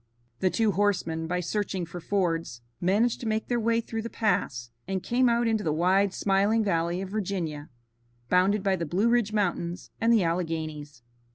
[0.39, 4.71] The two horsemen, by searching for fords, managed to make their way through the pass,
[4.87, 7.69] and came out into the wide, smiling valley of Virginia,
[8.27, 11.03] bounded by the Blue Ridge Mountains and the Alleghanies.